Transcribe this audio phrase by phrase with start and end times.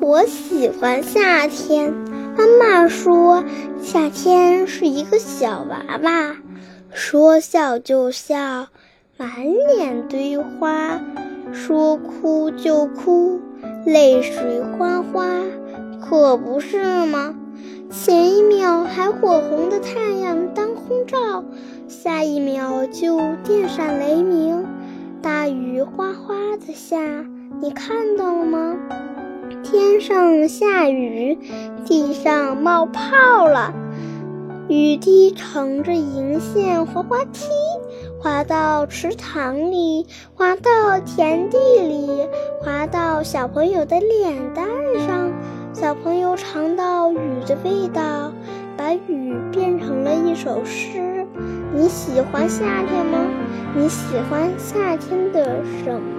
[0.00, 1.92] 我喜欢夏天。
[2.36, 3.42] 妈妈说，
[3.80, 6.36] 夏天是一个小娃娃，
[6.92, 8.68] 说笑就笑，
[9.16, 9.30] 满
[9.74, 11.00] 脸堆花；
[11.52, 13.40] 说哭就哭，
[13.86, 15.24] 泪水哗哗，
[16.00, 17.34] 可不是吗？
[17.90, 21.42] 前一秒还火红的太阳当空照，
[21.88, 24.66] 下一秒就电闪雷鸣，
[25.22, 26.34] 大雨哗哗
[26.66, 26.98] 的下，
[27.62, 28.76] 你看到了吗？
[29.76, 31.38] 天上下雨，
[31.84, 33.74] 地上冒泡了，
[34.70, 37.44] 雨滴乘着银线滑滑梯，
[38.18, 42.26] 滑到池塘里，滑到田地里，
[42.62, 44.66] 滑到小朋友的脸蛋
[45.06, 45.30] 上。
[45.74, 48.32] 小朋友尝到雨的味道，
[48.78, 51.26] 把雨变成了一首诗。
[51.74, 53.18] 你喜欢夏天吗？
[53.74, 56.15] 你喜欢夏天的什么？